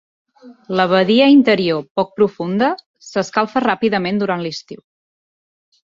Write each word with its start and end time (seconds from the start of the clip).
La 0.79 0.85
badia 0.93 1.27
interior, 1.33 1.83
poc 2.01 2.09
profunda, 2.21 2.71
s'escalfa 3.11 3.63
ràpidament 3.67 4.23
durant 4.25 4.47
l'estiu. 4.47 4.83